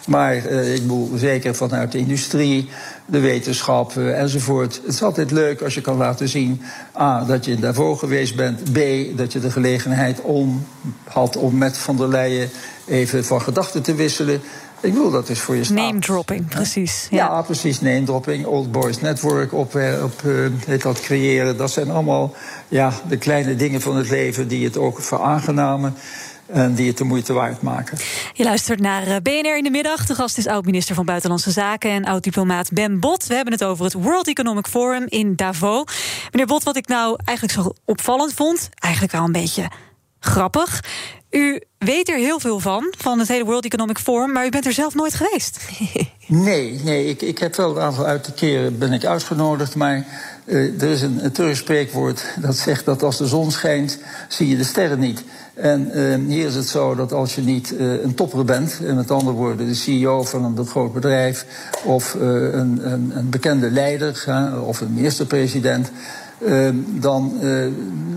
Maar 0.08 0.36
uh, 0.36 0.74
ik 0.74 0.82
bedoel, 0.82 1.12
zeker 1.16 1.56
vanuit 1.56 1.92
de 1.92 1.98
industrie, 1.98 2.70
de 3.06 3.20
wetenschap 3.20 3.94
uh, 3.94 4.20
enzovoort. 4.20 4.76
Het 4.76 4.94
is 4.94 5.04
altijd 5.04 5.32
leuk 5.32 5.62
als 5.62 5.74
je 5.74 5.82
kan 5.82 5.98
laten 5.98 6.28
zien... 6.28 6.62
A, 7.00 7.24
dat 7.24 7.46
je 7.46 7.60
daarvoor 7.60 7.98
geweest 7.98 8.36
bent. 8.36 8.74
B, 8.74 8.80
dat 9.18 9.34
je 9.34 9.40
de 9.40 9.52
gelegenheid 9.52 10.22
om 10.22 10.66
had 11.04 11.38
om 11.38 11.58
met 11.58 11.78
Van 11.78 11.98
der 11.98 12.10
Leyen 12.10 12.50
even 12.86 13.26
van 13.26 13.42
gedachten 13.42 13.82
te 13.82 13.96
wisselen. 13.96 14.42
Ik 14.86 14.94
bedoel, 14.94 15.12
dat 15.12 15.30
is 15.30 15.40
voor 15.40 15.56
je 15.56 15.64
staat. 15.64 15.78
Name 15.78 16.00
dropping, 16.00 16.48
precies. 16.48 17.08
Ja. 17.10 17.26
ja, 17.26 17.42
precies, 17.42 17.82
name 17.82 18.04
dropping. 18.04 18.46
Old 18.46 18.72
Boys 18.72 19.02
Network 19.02 19.54
op, 19.54 19.76
eh, 19.76 20.04
op 20.04 20.22
uh, 20.26 20.48
heet 20.66 20.82
dat 20.82 21.00
creëren. 21.00 21.58
Dat 21.58 21.72
zijn 21.72 21.92
allemaal 21.92 22.34
ja, 22.68 22.94
de 23.08 23.18
kleine 23.18 23.56
dingen 23.56 23.82
van 23.82 23.96
het 23.96 24.10
leven 24.10 24.48
die 24.48 24.66
het 24.66 24.78
ook 24.78 25.02
veraangenamen. 25.02 25.96
En 26.46 26.74
die 26.74 26.88
het 26.88 26.98
de 26.98 27.04
moeite 27.04 27.34
waard 27.34 27.62
maken. 27.62 27.98
Je 28.34 28.44
luistert 28.44 28.80
naar 28.80 29.08
eh, 29.08 29.16
BNR 29.22 29.58
in 29.58 29.64
de 29.64 29.70
middag. 29.70 30.06
De 30.06 30.16
gast 30.16 30.38
is 30.38 30.48
oud-minister 30.48 30.96
van 30.96 31.06
Buitenlandse 31.06 31.52
Zaken 31.52 31.92
en 31.92 32.06
oud-diplomaat 32.06 32.72
Ben 32.72 33.00
Bot. 33.00 33.28
We 33.28 33.36
hebben 33.36 33.54
het 33.54 33.64
over 33.64 33.86
het 33.86 33.94
World 33.94 34.28
Economic 34.28 34.68
Forum 34.68 35.06
in 35.08 35.36
Davos. 35.36 35.84
Meneer 36.32 36.48
Bot, 36.48 36.64
wat 36.64 36.76
ik 36.76 36.88
nou 36.88 37.18
eigenlijk 37.24 37.60
zo 37.60 37.74
opvallend 37.86 38.34
vond, 38.34 38.70
eigenlijk 38.80 39.14
wel 39.14 39.24
een 39.24 39.32
beetje 39.32 39.68
Grappig. 40.26 40.84
U 41.30 41.62
weet 41.78 42.10
er 42.10 42.18
heel 42.18 42.40
veel 42.40 42.60
van, 42.60 42.94
van 42.98 43.20
het 43.20 43.28
hele 43.28 43.46
World 43.46 43.66
Economic 43.66 43.98
Forum, 43.98 44.32
maar 44.32 44.46
u 44.46 44.50
bent 44.50 44.66
er 44.66 44.74
zelf 44.74 44.96
nooit 44.96 45.14
geweest. 45.14 45.60
Nee, 46.28 46.80
nee 46.84 47.06
ik, 47.06 47.22
ik 47.22 47.38
heb 47.38 47.56
wel 47.56 47.76
een 47.76 47.82
aantal 47.82 48.06
uit 48.06 48.26
de 48.26 48.32
keren 48.32 48.78
ben 48.78 48.94
ik 48.94 49.06
uitgenodigd, 49.06 49.76
maar 49.76 50.06
uh, 50.46 50.82
er 50.82 50.90
is 50.90 51.02
een, 51.02 51.26
een 51.26 51.32
Turks 51.32 51.60
spreekwoord 51.60 52.26
dat 52.42 52.56
zegt 52.56 52.86
dat 52.86 53.04
als 53.04 53.18
de 53.18 53.28
zon 53.28 53.52
schijnt, 53.52 53.98
zie 54.28 54.50
je 54.50 54.58
de 54.58 54.64
sterren 54.64 55.00
niet. 55.00 55.24
En 55.54 55.92
uh, 55.94 56.16
hier 56.28 56.46
is 56.46 56.56
het 56.56 56.68
zo 56.68 56.96
dat 56.96 57.12
als 57.12 57.36
je 57.36 57.42
niet 57.42 57.72
uh, 57.72 58.04
een 58.04 58.14
topper 58.14 58.46
bent, 58.46 58.80
en 58.84 58.96
met 58.96 59.12
andere 59.12 59.36
woorden 59.36 59.68
de 59.68 59.74
CEO 59.74 60.24
van 60.24 60.44
een 60.44 60.66
groot 60.66 60.94
bedrijf 60.94 61.46
of 61.84 62.14
een, 62.14 62.92
een, 62.92 63.12
een, 63.16 63.30
bekende 63.30 63.72
leider 63.72 64.26
of 64.66 64.82
een 64.82 64.94
minister-president, 64.94 65.92
dan 66.86 67.40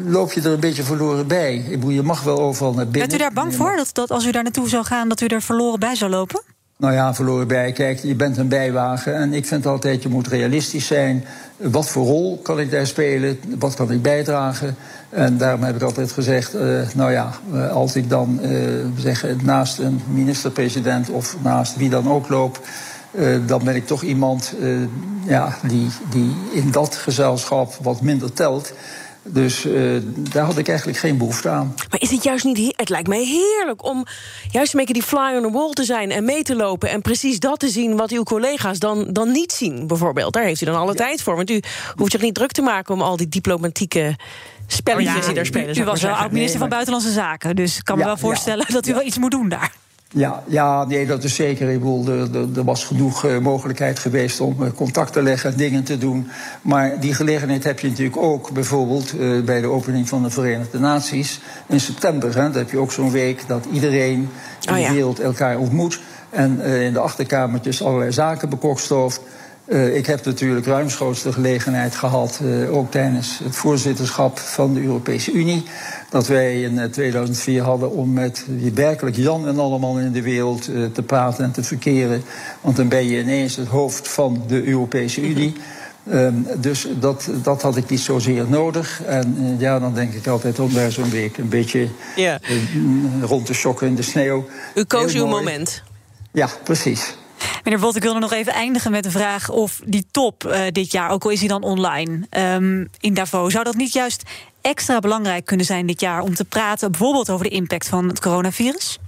loop 0.07 0.33
je 0.33 0.41
er 0.41 0.53
een 0.53 0.61
beetje 0.61 0.83
verloren 0.83 1.27
bij. 1.27 1.79
Je 1.89 2.03
mag 2.03 2.23
wel 2.23 2.41
overal 2.41 2.75
naar 2.75 2.89
binnen. 2.89 3.09
Bent 3.09 3.21
u 3.21 3.25
daar 3.25 3.33
bang 3.33 3.55
voor 3.55 3.77
dat, 3.77 3.91
dat 3.93 4.11
als 4.11 4.27
u 4.27 4.31
daar 4.31 4.43
naartoe 4.43 4.69
zou 4.69 4.85
gaan, 4.85 5.09
dat 5.09 5.21
u 5.21 5.27
er 5.27 5.43
verloren 5.43 5.81
bij 5.81 5.95
zou 5.95 6.11
lopen? 6.11 6.43
Nou 6.79 6.95
ja, 6.95 7.15
verloren 7.15 7.49
bij. 7.49 7.73
Kijk, 7.73 7.99
je 7.99 8.15
bent 8.15 8.37
een 8.37 8.49
bijwagen. 8.49 9.15
En 9.15 9.33
ik 9.33 9.47
vind 9.47 9.67
altijd, 9.67 10.03
je 10.03 10.09
moet 10.09 10.27
realistisch 10.27 10.87
zijn. 10.87 11.25
Wat 11.57 11.89
voor 11.89 12.07
rol 12.07 12.39
kan 12.43 12.61
ik 12.61 12.71
daar 12.71 12.87
spelen? 12.87 13.41
Wat 13.59 13.75
kan 13.75 13.91
ik 13.93 14.03
bijdragen? 14.03 14.77
En 15.11 15.39
daarom 15.39 15.63
heb 15.63 15.77
ik 15.77 15.83
altijd 15.83 16.13
gezegd, 16.13 16.55
uh, 16.55 16.81
nou 16.95 17.13
ja, 17.13 17.31
uh, 17.53 17.71
als 17.71 17.97
ik 17.97 18.09
dan 18.09 18.41
zeg, 18.97 19.25
naast 19.43 19.79
een 19.79 20.01
minister-president 20.11 21.11
of 21.11 21.37
naast 21.43 21.77
wie 21.77 21.91
dan 21.91 22.11
ook 22.11 22.29
loop, 22.29 22.61
dan 23.47 23.65
ben 23.65 23.75
ik 23.75 23.87
toch 23.87 24.03
iemand 24.03 24.55
ja, 25.27 25.59
die, 25.63 25.89
die 26.11 26.37
in 26.53 26.71
dat 26.71 26.97
gezelschap 26.97 27.79
wat 27.83 28.01
minder 28.01 28.33
telt. 28.33 28.73
Dus 29.33 29.65
uh, 29.65 30.01
daar 30.17 30.45
had 30.45 30.59
ik 30.59 30.69
eigenlijk 30.69 30.99
geen 30.99 31.19
behoefte 31.19 31.49
aan. 31.49 31.75
Maar 31.91 32.01
is 32.01 32.11
het 32.11 32.23
juist 32.23 32.45
niet... 32.45 32.75
Het 32.77 32.89
lijkt 32.89 33.09
mij 33.09 33.25
heerlijk 33.25 33.85
om 33.85 34.07
juist 34.51 34.73
een 34.73 34.79
beetje 34.79 34.95
die 34.95 35.03
fly 35.03 35.35
on 35.37 35.43
the 35.43 35.51
wall 35.51 35.73
te 35.73 35.85
zijn... 35.85 36.11
en 36.11 36.25
mee 36.25 36.43
te 36.43 36.57
lopen 36.57 36.91
en 36.91 37.03
precies 37.03 37.39
dat 37.39 37.59
te 37.59 37.69
zien 37.69 37.97
wat 37.97 38.11
uw 38.11 38.23
collega's 38.23 38.79
dan, 38.79 39.13
dan 39.13 39.33
niet 39.33 39.53
zien, 39.53 39.87
bijvoorbeeld. 39.87 40.33
Daar 40.33 40.45
heeft 40.45 40.61
u 40.61 40.65
dan 40.65 40.77
alle 40.77 40.93
ja. 40.93 40.97
tijd 40.97 41.23
voor. 41.23 41.37
Want 41.37 41.51
u 41.51 41.61
hoeft 41.97 42.13
zich 42.13 42.21
niet 42.21 42.35
druk 42.35 42.53
te 42.53 42.63
maken 42.63 42.95
om 42.95 43.01
al 43.01 43.17
die 43.17 43.29
diplomatieke 43.29 44.17
spelletjes 44.67 45.15
oh 45.15 45.21
ja, 45.21 45.27
die 45.27 45.35
daar 45.35 45.47
spelen. 45.47 45.77
U, 45.77 45.81
u 45.81 45.85
was 45.85 46.03
wel 46.03 46.15
oud-minister 46.15 46.59
van 46.59 46.69
Buitenlandse 46.69 47.13
Zaken... 47.13 47.57
dus 47.57 47.77
ik 47.77 47.85
kan 47.85 47.99
me 47.99 48.05
wel 48.05 48.17
voorstellen 48.17 48.67
dat 48.73 48.87
u 48.87 48.93
wel 48.93 49.03
iets 49.03 49.19
moet 49.19 49.31
doen 49.31 49.49
daar. 49.49 49.73
Ja, 50.15 50.43
ja, 50.47 50.85
nee, 50.85 51.07
dat 51.07 51.25
is 51.25 51.35
zeker. 51.35 51.69
Ik 51.69 51.79
bedoel, 51.79 52.09
er, 52.09 52.57
er 52.57 52.65
was 52.65 52.85
genoeg 52.85 53.25
uh, 53.25 53.39
mogelijkheid 53.39 53.99
geweest 53.99 54.41
om 54.41 54.63
uh, 54.63 54.69
contact 54.75 55.13
te 55.13 55.23
leggen, 55.23 55.57
dingen 55.57 55.85
te 55.85 55.99
doen. 55.99 56.29
Maar 56.63 57.01
die 57.01 57.15
gelegenheid 57.15 57.65
heb 57.65 57.81
je 57.81 57.89
natuurlijk 57.89 58.17
ook 58.17 58.51
bijvoorbeeld 58.51 59.15
uh, 59.15 59.45
bij 59.45 59.61
de 59.61 59.67
opening 59.67 60.09
van 60.09 60.23
de 60.23 60.31
Verenigde 60.31 60.79
Naties 60.79 61.41
in 61.67 61.81
september. 61.81 62.35
Hè, 62.35 62.43
dan 62.43 62.53
heb 62.53 62.71
je 62.71 62.79
ook 62.79 62.93
zo'n 62.93 63.11
week 63.11 63.45
dat 63.47 63.67
iedereen 63.73 64.29
in 64.61 64.73
oh, 64.73 64.79
ja. 64.79 64.89
de 64.89 64.95
wereld 64.95 65.21
elkaar 65.21 65.59
ontmoet. 65.59 66.01
En 66.31 66.61
in 66.61 66.93
de 66.93 66.99
achterkamertjes 66.99 67.83
allerlei 67.83 68.13
zaken 68.13 68.49
bekokstoft. 68.49 69.21
Uh, 69.69 69.97
ik 69.97 70.07
heb 70.07 70.25
natuurlijk 70.25 70.67
ruimschoots 70.67 71.23
de 71.23 71.33
gelegenheid 71.33 71.95
gehad, 71.95 72.41
uh, 72.43 72.77
ook 72.77 72.91
tijdens 72.91 73.41
het 73.45 73.57
voorzitterschap 73.57 74.39
van 74.39 74.75
de 74.75 74.83
Europese 74.83 75.33
Unie, 75.33 75.63
dat 76.11 76.27
wij 76.27 76.63
in 76.63 76.91
2004 76.91 77.63
hadden 77.63 77.91
om 77.91 78.13
met 78.13 78.47
werkelijk 78.75 79.17
Jan 79.17 79.49
en 79.49 79.59
allemaal 79.59 79.99
in 79.99 80.13
de 80.13 80.23
wereld 80.23 80.69
uh, 80.69 80.87
te 80.93 81.03
praten 81.03 81.45
en 81.45 81.53
te 81.53 81.63
verkeren. 81.63 82.23
Want 82.61 82.77
dan 82.77 82.89
ben 82.89 83.07
je 83.07 83.21
ineens 83.21 83.57
het 83.57 83.69
hoofd 83.69 84.09
van 84.09 84.43
de 84.47 84.65
Europese 84.65 85.21
Unie. 85.21 85.55
Um, 86.13 86.47
dus 86.61 86.89
dat, 87.01 87.29
dat 87.43 87.63
had 87.63 87.77
ik 87.77 87.89
niet 87.89 88.01
zozeer 88.01 88.45
nodig. 88.49 89.03
En 89.05 89.57
ja, 89.59 89.79
dan 89.79 89.95
denk 89.95 90.13
ik 90.13 90.27
altijd 90.27 90.59
om 90.59 90.73
daar 90.73 90.93
zo'n 90.93 91.11
week 91.11 91.39
een 91.39 91.49
beetje 91.49 91.89
yeah. 92.17 92.41
rond 93.23 93.47
te 93.47 93.55
shocken 93.55 93.87
in 93.87 93.95
de 93.95 94.03
sneeuw. 94.03 94.47
U 94.75 94.85
koos 94.85 95.15
uw 95.15 95.27
moment. 95.27 95.83
Ja, 96.33 96.49
precies. 96.65 97.18
Meneer 97.65 97.81
Bot, 97.81 97.97
ik 97.97 98.03
wil 98.03 98.15
er 98.15 98.21
nog 98.21 98.33
even 98.33 98.53
eindigen 98.53 98.91
met 98.91 99.03
de 99.03 99.11
vraag 99.11 99.51
of 99.51 99.81
die 99.85 100.07
top 100.11 100.45
uh, 100.45 100.61
dit 100.73 100.93
jaar, 100.93 101.11
ook 101.11 101.25
al 101.25 101.31
is 101.31 101.39
hij 101.39 101.49
dan 101.49 101.63
online, 101.63 102.27
um, 102.31 102.89
in 103.01 103.15
Davos, 103.15 103.53
zou 103.53 103.65
dat 103.65 103.75
niet 103.75 103.93
juist 103.93 104.23
extra 104.61 104.99
belangrijk 104.99 105.45
kunnen 105.45 105.67
zijn 105.67 105.87
dit 105.87 106.01
jaar 106.01 106.23
om 106.23 106.35
te 106.35 106.45
praten, 106.45 106.91
bijvoorbeeld 106.91 107.31
over 107.31 107.45
de 107.45 107.51
impact 107.51 107.89
van 107.89 108.09
het 108.09 108.21
coronavirus? 108.21 108.99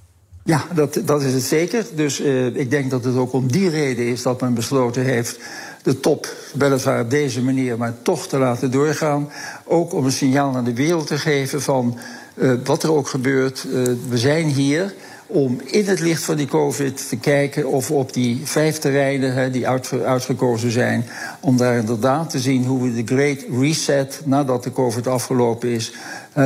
Ja, 0.45 0.67
dat, 0.75 1.01
dat 1.05 1.23
is 1.23 1.33
het 1.33 1.43
zeker. 1.43 1.87
Dus 1.95 2.21
uh, 2.21 2.47
ik 2.47 2.71
denk 2.71 2.91
dat 2.91 3.05
het 3.05 3.17
ook 3.17 3.33
om 3.33 3.53
die 3.53 3.69
reden 3.69 4.07
is 4.07 4.23
dat 4.23 4.41
men 4.41 4.55
besloten 4.55 5.05
heeft 5.05 5.39
de 5.83 6.01
top 6.01 6.35
weliswaar 6.55 7.01
op 7.01 7.11
deze 7.11 7.43
manier, 7.43 7.79
maar 7.79 7.95
toch 8.03 8.27
te 8.27 8.39
laten 8.39 8.71
doorgaan. 8.71 9.31
Ook 9.65 9.93
om 9.93 10.05
een 10.05 10.13
signaal 10.13 10.57
aan 10.57 10.65
de 10.65 10.75
wereld 10.75 11.07
te 11.07 11.19
geven 11.19 11.63
van 11.63 11.99
uh, 12.35 12.53
wat 12.65 12.83
er 12.83 12.93
ook 12.93 13.09
gebeurt. 13.09 13.67
We 14.09 14.19
zijn 14.19 14.47
hier 14.47 14.95
om 15.31 15.61
in 15.65 15.87
het 15.87 16.01
licht 16.01 16.23
van 16.23 16.37
die 16.37 16.47
COVID 16.47 17.09
te 17.09 17.17
kijken 17.17 17.69
of 17.69 17.91
op 17.91 18.13
die 18.13 18.41
vijf 18.45 18.79
terreinen 18.79 19.35
hè, 19.35 19.51
die 19.51 19.69
uit, 19.69 19.93
uitgekozen 20.05 20.71
zijn, 20.71 21.05
om 21.41 21.57
daar 21.57 21.77
inderdaad 21.77 22.31
te 22.31 22.39
zien 22.39 22.65
hoe 22.65 22.83
we 22.83 23.05
de 23.05 23.15
Great 23.15 23.45
Reset, 23.61 24.21
nadat 24.25 24.65
de 24.65 24.73
COVID 24.73 25.07
afgelopen 25.07 25.69
is, 25.69 25.93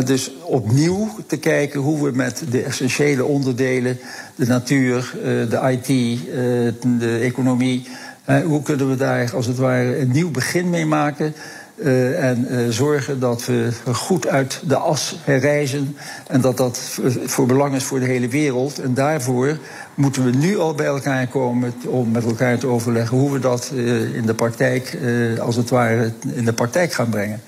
dus 0.05 0.33
opnieuw 0.43 1.17
te 1.27 1.37
kijken 1.37 1.81
hoe 1.81 2.05
we 2.05 2.17
met 2.17 2.43
de 2.51 2.63
essentiële 2.63 3.25
onderdelen, 3.25 3.99
de 4.35 4.47
natuur, 4.47 5.15
uh, 5.17 5.23
de 5.25 5.61
IT, 5.71 5.89
uh, 5.89 6.99
de 6.99 7.19
economie, 7.23 7.87
hoe 8.45 8.63
kunnen 8.63 8.89
we 8.89 8.97
daar 8.97 9.35
als 9.35 9.47
het 9.47 9.57
ware 9.57 9.99
een 9.99 10.11
nieuw 10.11 10.31
begin 10.31 10.71
mee 10.71 10.87
maken. 10.87 11.35
Uh, 11.77 12.29
en 12.29 12.47
uh, 12.51 12.69
zorgen 12.69 13.21
dat 13.21 13.47
we 13.47 13.73
goed 13.93 14.27
uit 14.27 14.61
de 14.65 14.77
as 14.77 15.17
herreizen. 15.25 15.97
En 16.27 16.41
dat 16.41 16.57
dat 16.57 16.99
voor 17.25 17.47
belang 17.47 17.75
is 17.75 17.85
voor 17.85 18.01
de 18.01 18.07
hele 18.07 18.29
wereld. 18.29 18.79
En 18.79 18.95
daarvoor 18.95 19.59
moeten 19.95 20.25
we 20.25 20.31
nu 20.31 20.59
al 20.59 20.75
bij 20.75 20.87
elkaar 20.87 21.27
komen 21.27 21.75
om 21.87 22.11
met 22.11 22.25
elkaar 22.25 22.59
te 22.59 22.67
overleggen 22.67 23.19
hoe 23.19 23.33
we 23.33 23.39
dat 23.39 23.71
uh, 23.75 24.15
in 24.15 24.27
de 24.27 24.35
praktijk, 24.35 24.99
als 25.41 25.57
het 25.57 25.71
ware, 25.71 26.13
in 26.35 26.45
de 26.45 26.53
praktijk 26.53 26.93
gaan 26.93 27.09
brengen. 27.09 27.41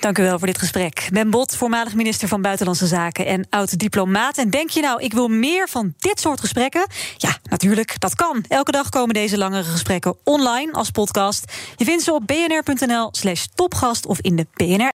Dank 0.00 0.18
u 0.18 0.22
wel 0.22 0.38
voor 0.38 0.46
dit 0.46 0.58
gesprek. 0.58 1.08
Ben 1.12 1.30
Bot, 1.30 1.56
voormalig 1.56 1.94
minister 1.94 2.28
van 2.28 2.42
Buitenlandse 2.42 2.86
Zaken 2.86 3.26
en 3.26 3.46
oud-diplomaat. 3.50 4.38
En 4.38 4.50
denk 4.50 4.70
je 4.70 4.80
nou, 4.80 5.02
ik 5.02 5.12
wil 5.12 5.28
meer 5.28 5.68
van 5.68 5.94
dit 5.98 6.20
soort 6.20 6.40
gesprekken? 6.40 6.86
Ja, 7.16 7.38
natuurlijk, 7.50 8.00
dat 8.00 8.14
kan. 8.14 8.44
Elke 8.48 8.72
dag 8.72 8.88
komen 8.88 9.14
deze 9.14 9.38
langere 9.38 9.62
gesprekken 9.64 10.16
online 10.24 10.72
als 10.72 10.90
podcast. 10.90 11.52
Je 11.76 11.84
vindt 11.84 12.02
ze 12.02 12.12
op 12.12 12.26
bnr.nl 12.26 13.08
slash 13.10 13.46
topgast 13.54 14.06
of 14.06 14.20
in 14.20 14.36
de 14.36 14.46
BNR. 14.54 14.92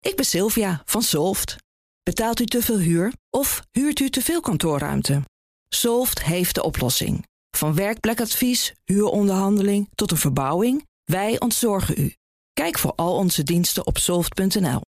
Ik 0.00 0.16
ben 0.16 0.24
Sylvia 0.24 0.82
van 0.84 1.02
Solft. 1.02 1.56
Betaalt 2.02 2.40
u 2.40 2.44
te 2.44 2.62
veel 2.62 2.78
huur 2.78 3.12
of 3.30 3.62
huurt 3.70 4.00
u 4.00 4.10
te 4.10 4.22
veel 4.22 4.40
kantoorruimte? 4.40 5.22
Solft 5.68 6.22
heeft 6.22 6.54
de 6.54 6.62
oplossing. 6.62 7.26
Van 7.56 7.74
werkplekadvies, 7.74 8.74
huuronderhandeling 8.84 9.88
tot 9.94 10.10
een 10.10 10.16
verbouwing, 10.16 10.86
wij 11.04 11.40
ontzorgen 11.40 12.00
u. 12.00 12.14
Kijk 12.52 12.78
voor 12.78 12.92
al 12.94 13.14
onze 13.14 13.42
diensten 13.42 13.86
op 13.86 13.98
soft.nl. 13.98 14.80